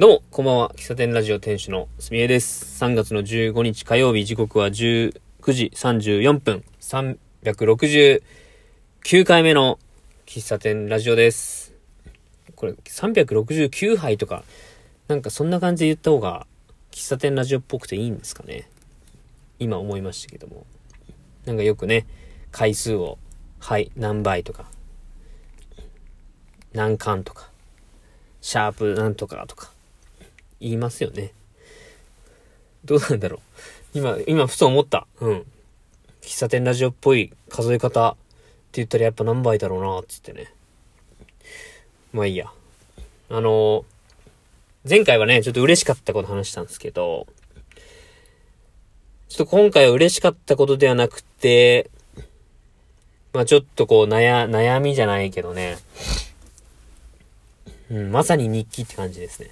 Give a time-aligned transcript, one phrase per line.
[0.00, 0.72] どうも、こんばんは。
[0.76, 2.82] 喫茶店ラジオ店主のすみえです。
[2.82, 5.12] 3月の15日火曜日、時刻は19
[5.52, 8.22] 時34分、369
[9.26, 9.78] 回目の
[10.24, 11.74] 喫茶店ラジオです。
[12.56, 14.42] これ、369杯とか、
[15.06, 16.46] なんかそんな感じで言った方が、
[16.90, 18.70] 喫茶店ラジオっぽくていいんですかね。
[19.58, 20.64] 今思いましたけども。
[21.44, 22.06] なんかよくね、
[22.52, 23.18] 回数を、
[23.58, 24.64] はい、何倍とか、
[26.72, 27.50] 何巻とか、
[28.40, 29.69] シャープなんとかとか、
[30.60, 31.32] 言いますよね。
[32.84, 33.40] どうなんだろう。
[33.98, 35.06] 今、今、ふと思った。
[35.20, 35.46] うん。
[36.22, 38.18] 喫茶店ラジオっぽい数え方って
[38.74, 40.52] 言ったらやっぱ何倍だろうな、つってね。
[42.12, 42.52] まあいいや。
[43.32, 43.84] あの
[44.88, 47.26] 前回はね、ちょっと嬉しかったこと話したんですけど、
[49.28, 51.90] ちょっと今回は嬉しかったことではなくて、
[53.32, 55.78] まあちょっとこう悩、悩みじゃないけどね。
[57.90, 59.50] うん、まさに日記って感じですね。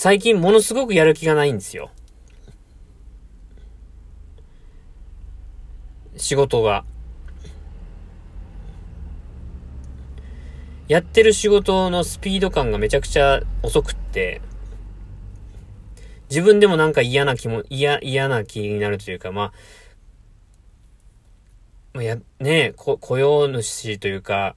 [0.00, 1.90] 最近ものすごくやる気がないんですよ。
[6.16, 6.84] 仕事が。
[10.86, 14.40] やってる仕事のスピード感がめちゃくちゃ遅くって、
[16.30, 19.52] 自分でもなんか嫌な気も、嫌、嫌な気になるというか、まあ、
[21.94, 24.54] まあ、や、ねえ、こ、雇用主というか、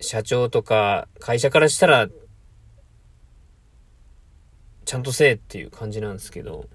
[0.00, 2.08] 社長とか会社からしたら、
[4.94, 6.66] ちゃんとせえっていう感じなんですけど、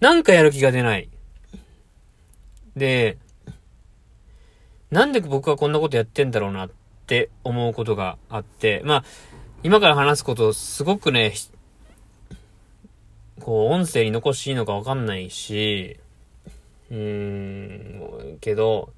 [0.00, 1.10] なんかやる気が出ない。
[2.74, 3.18] で、
[4.90, 6.70] なんで僕はこんなことやってんだろうなっ
[7.06, 9.04] て思うことがあって、まあ、
[9.62, 11.34] 今から話すことすごくね、
[13.42, 16.00] こう、音声に残していいのかわかんないし、
[16.90, 18.90] うーん、けど、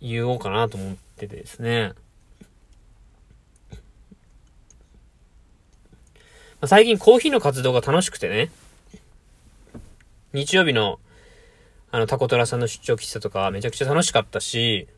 [0.00, 1.94] 言おうかなと思っててですね。
[6.66, 8.50] 最近コーヒーの活動が楽しくてね。
[10.32, 10.98] 日曜日の、
[11.90, 14.88] あの、タコトラさんの出張喫茶とかめちゃくちゃ楽しかったし、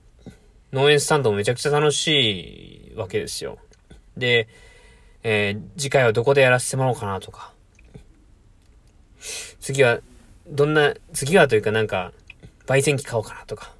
[0.73, 3.59] 農園スタンドもめちゃくちゃ楽しいわけですよ。
[4.17, 4.49] で、
[5.23, 7.53] えー、次回はどこでやらせてもらおうかなとか。
[9.61, 10.00] 次は、
[10.49, 12.12] どんな、次はというかなんか、
[12.67, 13.73] 焙煎機買おうかなとか。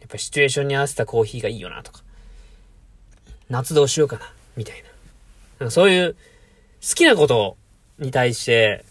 [0.00, 2.02] やっぱシチュエーションに合わせたコーヒーがいいよなとか。
[3.48, 4.88] 夏どうしようかな、みたいな。
[5.60, 6.16] なんかそういう、
[6.82, 7.58] 好きなこと
[7.98, 8.86] に対して、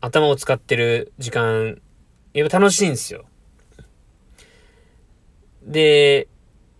[0.00, 1.80] 頭を使ってる時間、
[2.32, 3.26] やっぱ楽しいんですよ。
[5.62, 6.28] で、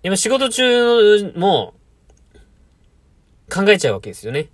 [0.03, 1.75] やっぱ仕事中も、
[3.53, 4.49] 考えちゃうわけですよね。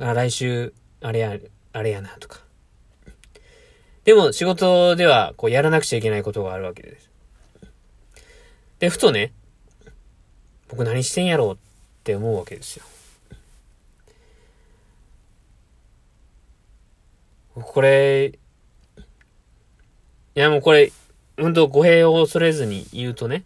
[0.00, 1.36] あ、来週、あれや、
[1.72, 2.40] あれやな、とか。
[4.04, 7.10] でも、仕事では、こう、やらなくちゃいけないことがあるわけです。
[8.80, 9.32] で、ふとね、
[10.68, 11.58] 僕何してんやろうっ
[12.02, 12.84] て思うわけですよ。
[17.62, 18.38] これ、
[20.34, 20.92] いやもうこれ、
[21.38, 23.44] 本当語弊を恐れずに言うとね、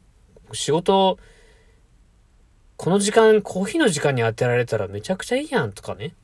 [0.52, 1.19] 仕事、
[2.76, 6.14] この時間、コーヒーの時間に当てられたらめちゃくちゃいいやんとかね、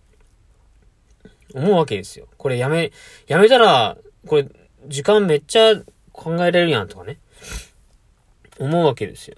[1.55, 2.27] 思うわけですよ。
[2.37, 2.93] これやめ、
[3.27, 3.97] やめたら、
[4.27, 4.47] これ、
[4.87, 5.75] 時間めっちゃ
[6.13, 7.19] 考えれるやんとかね、
[8.59, 9.37] 思うわけですよ。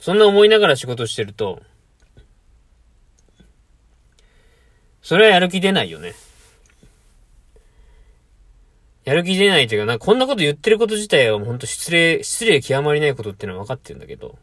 [0.00, 1.60] そんな思いながら仕事してると、
[5.02, 6.14] それはやる気出ないよね。
[9.08, 14.36] やる気出ないというか、なんかこんなこと言ってること自体は本当失礼、失礼極まりないことっていうのは分かってるんだけど、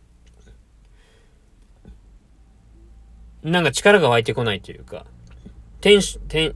[3.43, 5.05] なんか力が湧いてこないというか、
[5.81, 6.55] テンション、テン、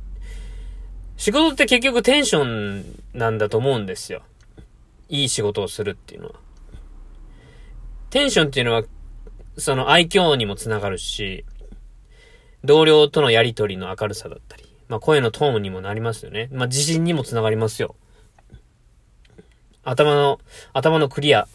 [1.18, 2.84] 仕事って結局テンション
[3.14, 4.24] なんだと思うんですよ。
[5.08, 6.36] いい仕事をするっていうのは。
[8.10, 8.86] テンションっていうのは、
[9.60, 11.46] その愛嬌にもつながるし、
[12.64, 16.50] 同僚とのやりとりの明るさだったり、まあ声のトーンにもなりますよね。
[16.52, 17.96] まあ自信にもつながりますよ。
[19.84, 20.40] 頭の、
[20.74, 21.48] 頭のクリア。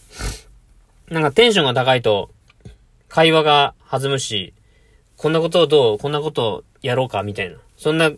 [1.10, 2.31] なんかテンションが高いと、
[3.08, 4.54] 会話が弾むし、
[5.16, 7.56] こんなことをどうこんなことをやろうかみたいな。
[7.76, 8.10] そんな、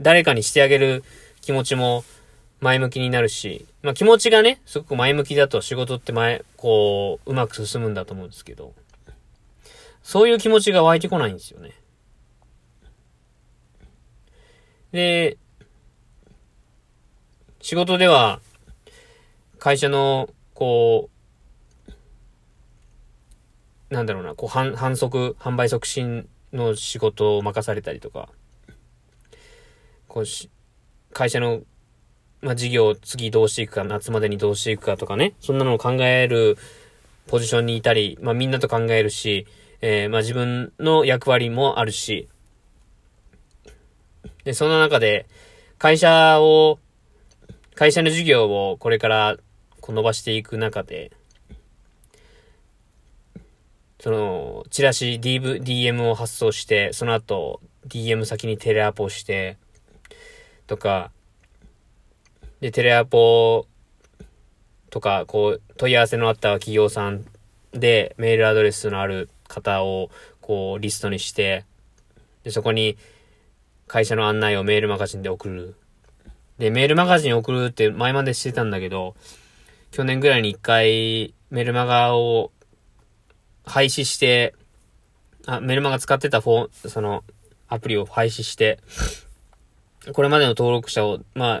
[0.00, 1.04] 誰かにしてあげる
[1.40, 2.04] 気持ちも
[2.60, 8.74] 前向きになるし、まあ気持ちがね、すごく前向きだと仕事って前、こう、うまく進むんだと思うんですけど、
[10.02, 11.72] そういう気持ちが湧いてこないんですよね。
[14.92, 15.38] で、
[17.60, 18.40] 仕事では、
[19.58, 21.10] 会社の、こ
[21.88, 21.92] う、
[23.94, 28.28] なんだろうな、こう、反、反則、販売促進の仕事を任されたりとか、
[30.08, 30.50] こうし、
[31.12, 31.62] 会社の
[32.42, 36.56] まあ、事業を次どうしていくか、夏までにどうしていくかとかね、そんなのを考える
[37.26, 39.46] ポジションにいたり、まあ、みんなと考えるし、
[39.82, 42.28] えー、まあ、自分の役割もあるし、
[44.44, 45.26] で、そんな中で、
[45.78, 46.78] 会社を、
[47.74, 49.36] 会社の事業をこれから
[49.80, 51.12] こう伸ばしていく中で、
[54.00, 59.58] その、チラシ、DV、DM を発送して、その後、DM 先にテレアポして、
[60.66, 61.10] とか、
[62.60, 63.66] で、テレアポ
[64.88, 67.26] とか、こう、問い合わせのあった企業さん
[67.72, 70.10] で、メールアドレスのある方を、
[70.40, 71.64] こう、リストにして、
[72.42, 72.96] で、そこに、
[73.90, 75.74] 会社の案内をメールマガジンで送る。
[76.58, 79.16] で、メールマガジン送るって前までしてたんだけど、
[79.90, 82.52] 去年ぐらいに一回、メルマガを
[83.64, 84.54] 廃止して、
[85.44, 87.24] あ、メルマガ使ってたフォ、その、
[87.66, 88.78] アプリを廃止して、
[90.12, 91.60] これまでの登録者を、まあ、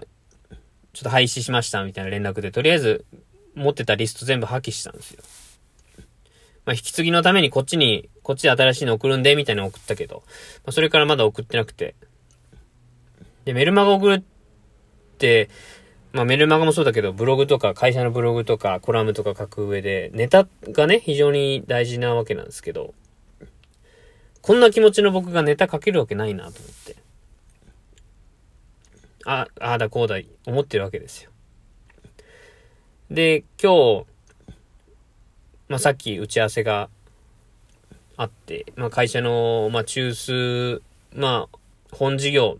[0.92, 3.04] ちょっと廃止しましたみたいな連絡で、とりあえず
[3.56, 5.24] 持ってたリスト全部破棄したんですよ。
[6.64, 10.22] まあ、引き継ぎのためにこっちに、こっちで新しいの送るんで、みたいなの送ったけど、
[10.58, 11.96] まあ、それからまだ送ってなくて、
[13.50, 14.22] で、メルマガ送るっ
[15.18, 15.48] て、
[16.12, 22.94] まあメルマガもそうだけど、ブログとか、会社のブログとか、コラムとか書く上で、ネタがね、非常に大事なわけなんですけど、
[24.40, 26.96] こんな気持ちの僕がネタ書けるわけないなと思って。
[29.24, 31.32] あ、ああだこうだ、思ってるわけですよ。
[33.10, 34.06] で、今日、
[35.68, 36.88] まあさっき打ち合わせが
[38.16, 40.82] あって、まあ会社の、まあ中枢、
[41.16, 41.58] まあ
[41.90, 42.56] 本事業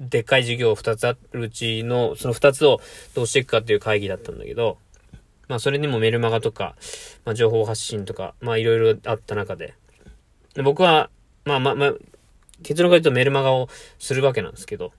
[0.00, 2.80] でっかい事業2つあるうちの、その2つを
[3.14, 4.78] どうしていくかっていう会議だったんだけど、
[5.48, 6.74] まあそれにもメルマガとか、
[7.24, 9.74] まあ情報発信とか、まあいろいろあった中で、
[10.54, 11.10] で僕は、
[11.44, 11.92] まあまあまあ、
[12.62, 13.68] 結論から言うとメルマガを
[13.98, 14.92] するわけなんですけど、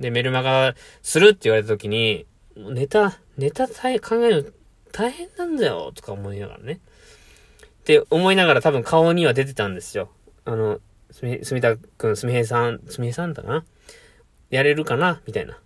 [0.00, 4.50] で、メルマガするって言われた時に、ネタ、ネタ考えるの
[4.92, 6.80] 大変なんだよ、とか思いながらね。
[7.80, 10.08] って思いながら多分顔には出てたんですよ。
[10.44, 10.80] あの、
[11.10, 13.64] すみ、すみたくん、すみへいさん、すみへいさんだな。
[14.54, 15.20] やれるかな？
[15.26, 15.58] みたいな。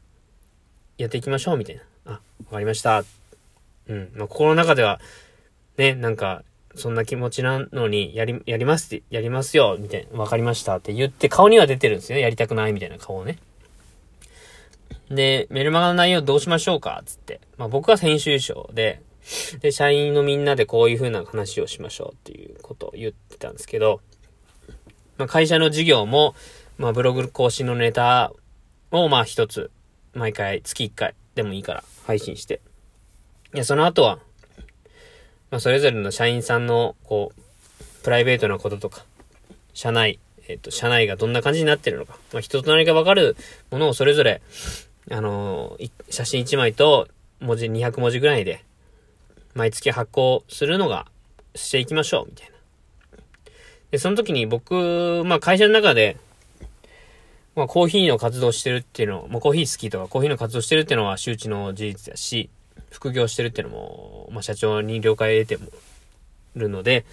[0.96, 1.82] やっていきましょうみたいな。
[2.06, 2.20] あ、わ
[2.52, 3.04] かりました。
[3.86, 4.10] うん。
[4.14, 4.98] まあ、心の中では、
[5.76, 6.42] ね、なんか、
[6.74, 10.18] そんな気持ちなのに、やり、やりますって、やりますよみたいな。
[10.18, 12.22] わかりましたって言って、顔には出てるんですよね。
[12.22, 13.36] やりたくないみたいな顔をね。
[15.10, 17.02] で、メルマガの内容どうしましょうか？
[17.04, 17.42] つって。
[17.58, 19.02] まあ、僕は編集長で、
[19.60, 24.00] で、社員のみんなでこういう風な話をしましょうっていうことを言ってたんですけど、
[25.18, 26.34] まあ、会社の事業も、
[26.78, 28.32] まあ、ブログ更新のネタ
[28.90, 29.70] を、まあ一つ、
[30.14, 32.60] 毎回月一回でもいいから配信して。
[33.54, 34.18] いや、その後は、
[35.50, 37.42] まあそれぞれの社員さんの、こう、
[38.02, 39.04] プライベートなこととか、
[39.74, 40.18] 社内、
[40.48, 43.36] えっ、ー、と、社内がどんな感じになってるのか、まあ人となりがわかる
[43.70, 44.40] ものをそれぞれ、
[45.10, 47.08] あのー、写真1枚と
[47.40, 48.64] 文字200文字ぐらいで、
[49.54, 51.06] 毎月発行するのが、
[51.54, 52.56] していきましょう、みたいな。
[53.90, 56.16] で、その時に僕、まあ会社の中で、
[57.58, 62.50] まあ、コーヒーの活動してるっていうのまあ、コーヒー好きとかコーヒーの活動してるっていうのは周知の事実だし、
[62.90, 65.68] 副業してるっていうのも、まあ、社長に了解得ても
[66.54, 67.04] るので、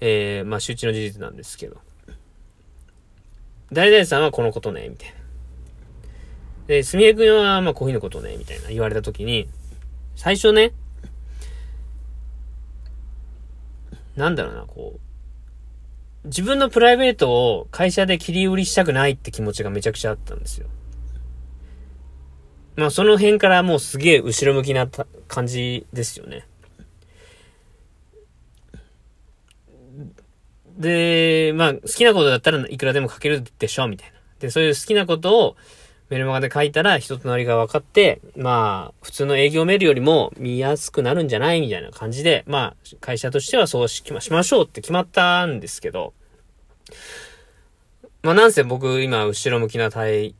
[0.00, 1.78] えー、まあ、周知の事実なんですけど。
[3.72, 5.14] 誰々さんはこのことね、みたいな。
[6.66, 9.48] で、すみえくんは、ま、コーヒーのことね、みたいな言われたときに、
[10.16, 10.74] 最初ね、
[14.16, 15.00] なんだろうな、こう、
[16.24, 20.68] 自分のプライベートを会社で切り売りしたくないって気持ちがめちゃくちゃあったんですよ。
[22.76, 24.88] まあその辺からもうすげえ後ろ向きな
[25.28, 26.46] 感じですよね。
[30.78, 34.18] で、まあ好きなことだったらいくらでも書けるでしょみたいな。
[34.40, 35.56] で、そういう好きなことを
[36.14, 46.14] メルマガで書いたら人となりが分かって、まあ普通の営業メールよりも見やすくなるんじゃないみたいな感じで、まあ会社としてはそうしましょうって決まったんですけど、
[48.22, 50.36] まあなんせ僕今後ろ向きな対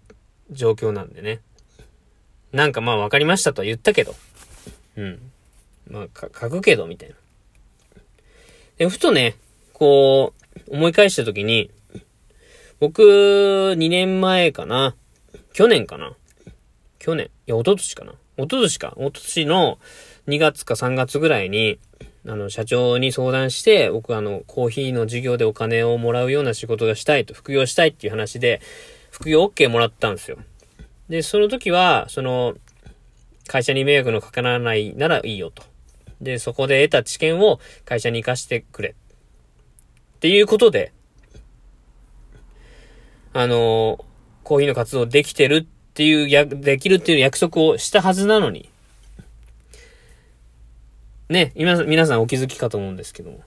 [0.51, 1.41] 状況なんでね。
[2.53, 4.15] なんかまあ分かりましたとは言ったけど。
[4.97, 5.19] うん。
[5.91, 7.17] まあ書くけどみたいな。
[8.79, 9.35] で、ふとね、
[9.73, 10.35] こ
[10.69, 11.71] う、思い返した時に、
[12.81, 14.95] 僕、2年前かな。
[15.55, 16.13] 去年かな？
[16.99, 17.27] 去年？
[17.47, 18.13] いや、一昨年かな？
[18.37, 18.95] 一昨年か。
[18.99, 19.79] 一昨年の
[20.27, 21.79] 2月か3月ぐらいに、
[22.27, 28.61] あの、社長に相談して、僕あの、コーヒーの事業でお金をもらうような仕事がしたいと、副業したいっていう話で、
[29.13, 30.39] 副業 OK もらったんですよ。
[31.09, 32.57] で、その時は、その、
[33.47, 35.63] 会社に迷惑のかからないならいいよと。
[36.21, 38.89] で、そこで得た知見を会社に活かしてくれ。
[40.17, 40.93] っていうことで、
[43.33, 44.05] あの、
[44.45, 48.69] コーヒーの活動できてるっていうや、できるっていう約束をしたはずなのに。
[51.29, 53.41] ね、今、皆さんお気づきかと思うんですけども。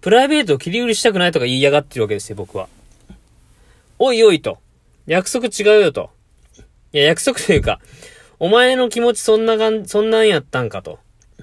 [0.00, 2.68] プライベートを切り売りしたくないとか言いやがってるわけですよ、僕は。
[3.98, 4.58] おいおいと。
[5.06, 6.10] 約束違うよと。
[6.92, 7.80] いや、約束というか、
[8.38, 10.98] お前の気持ちそんながん、そんなんやったんかと。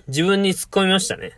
[0.08, 1.38] 自分に突っ込みましたね。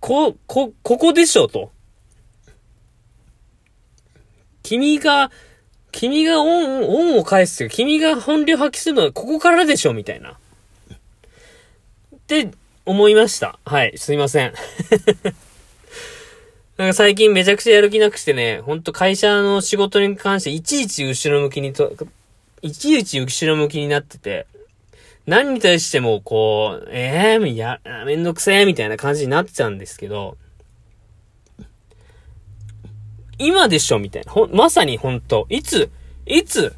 [0.00, 1.72] こ、こ、ここでしょと。
[4.68, 5.30] 君が、
[5.92, 7.70] 君がオン、オンを返すよ。
[7.70, 10.32] 君が本領発揮するのはここからでしょみたいな。
[10.32, 10.36] っ
[12.26, 12.50] て
[12.84, 13.58] 思いました。
[13.64, 14.52] はい、すいません。
[16.76, 21.96] なんか最近めちゃくちゃやる気なくしてね、ほんと会社の仕事に関していちいち後ろ向きにと、
[22.60, 24.46] いちいち後ろ向きになってて、
[25.24, 30.36] 何に対してもこう、ええー、や、めんどくせえみたいな感じになってたんですけど、
[33.38, 34.32] 今でしょみたいな。
[34.32, 35.90] ほ、まさに本当いつ、
[36.26, 36.74] いつ、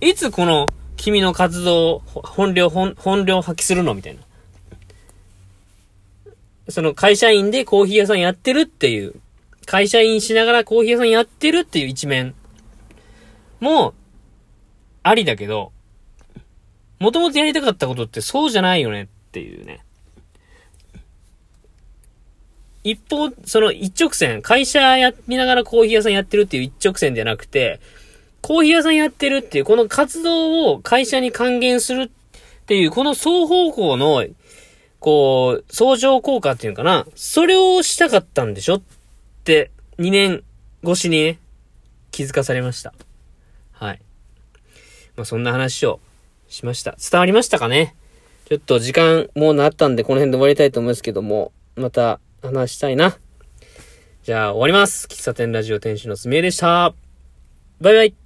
[0.00, 4.22] いつこの君の活動を、本領、本、本領発揮するのみたいな。
[6.68, 9.14] その会社員でコーヒー屋さんやってるっていう、
[9.66, 12.34] 会社員しながらコーヒー屋さんやってるっていう一面
[13.60, 13.94] も、
[15.02, 15.72] ありだけど、
[16.98, 19.80] もともとやりたかったことってそうじゃないよねっていうね。
[22.84, 27.80] 一方、その一直線、会社やりながらコーヒー屋さんやってるっていう一直線じゃなくて、
[28.42, 32.10] コーヒー屋さんやってるっていう、この活動を会社に還元するっ
[32.66, 34.26] ていう、この双方向の、
[35.00, 37.06] こう、相乗効果っていうのかな。
[37.14, 38.82] それをしたかったんでしょっ
[39.44, 40.44] て、2年
[40.84, 41.38] 越しにね、
[42.10, 42.92] 気づかされました。
[43.72, 44.00] はい。
[45.16, 46.00] まあ、そんな話を
[46.48, 46.96] しました。
[46.98, 47.94] 伝わりましたかね
[48.46, 53.16] ちょっと時間もうなったんで、この辺で終わりたいと思いますけども、また、話したいな。
[54.22, 55.06] じゃあ終わります。
[55.06, 56.94] 喫茶店ラジオ店主のすみえでした。
[57.80, 58.23] バイバイ。